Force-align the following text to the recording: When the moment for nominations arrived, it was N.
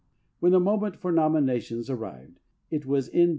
When 0.39 0.51
the 0.51 0.59
moment 0.59 0.97
for 0.97 1.11
nominations 1.11 1.87
arrived, 1.87 2.39
it 2.71 2.87
was 2.87 3.07
N. 3.13 3.29